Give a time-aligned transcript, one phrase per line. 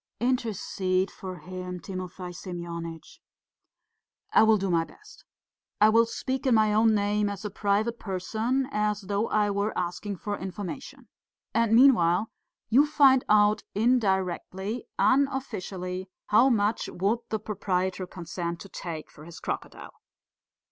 [0.19, 3.21] "Intercede for him, Timofey Semyonitch!"
[4.33, 5.25] "I will do my best.
[5.79, 9.77] I will speak in my own name, as a private person, as though I were
[9.77, 11.07] asking for information.
[11.53, 12.31] And meanwhile,
[12.67, 19.39] you find out indirectly, unofficially, how much would the proprietor consent to take for his
[19.39, 19.93] crocodile?"